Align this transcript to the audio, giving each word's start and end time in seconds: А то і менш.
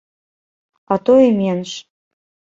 А 0.95 0.97
то 1.11 1.19
і 1.27 1.37
менш. 1.43 1.77